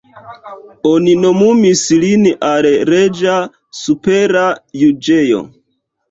Oni 0.91 1.11
nomumis 1.25 1.83
lin 2.03 2.23
al 2.47 2.65
reĝa 2.89 3.35
supera 3.81 4.47
juĝejo. 4.85 5.43